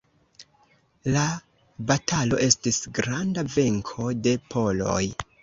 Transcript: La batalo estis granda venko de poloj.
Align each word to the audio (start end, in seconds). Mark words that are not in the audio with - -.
La 1.17 1.25
batalo 1.91 2.39
estis 2.47 2.81
granda 3.01 3.45
venko 3.59 4.09
de 4.25 4.35
poloj. 4.57 4.99